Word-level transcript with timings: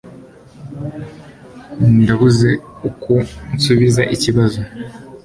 Ndabuze 2.01 2.49
uko 2.89 3.13
nsubiza 3.55 4.01
ikibazo. 4.15 4.61